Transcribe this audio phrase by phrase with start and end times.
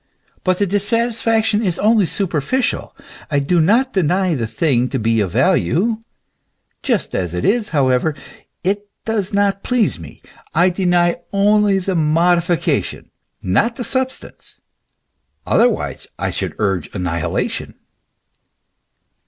[0.43, 2.95] But the dissatisfaction is only superficial.
[3.29, 6.01] I do not deny the thing to be of value;
[6.81, 8.15] just as it is, however,
[8.63, 10.23] it does not please me;
[10.55, 13.11] I deny only the modification,
[13.43, 14.59] not the substance,
[15.45, 17.75] otherwise I should urge annihilation.